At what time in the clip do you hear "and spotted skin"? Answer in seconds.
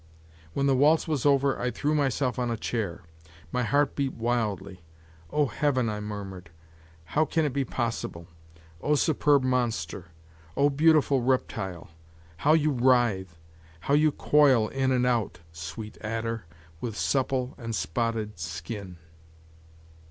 17.59-18.97